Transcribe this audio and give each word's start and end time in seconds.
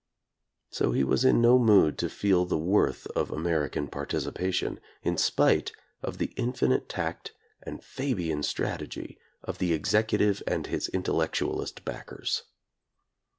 So 0.71 0.93
he 0.93 1.03
was 1.03 1.23
in 1.23 1.41
no 1.43 1.59
mood 1.59 1.99
to 1.99 2.09
feel 2.09 2.45
the 2.45 2.57
worth 2.57 3.05
of 3.15 3.29
American 3.29 3.87
participation, 3.87 4.79
in 5.03 5.15
spite 5.15 5.73
of 6.01 6.17
the 6.17 6.33
infinite 6.35 6.89
tact 6.89 7.33
and 7.61 7.83
Fabian 7.83 8.41
strategy 8.41 9.19
of 9.43 9.59
the 9.59 9.77
Execu 9.77 10.17
tive 10.17 10.41
and 10.47 10.65
his 10.65 10.87
intellectualist 10.89 11.85
backers. 11.85 12.45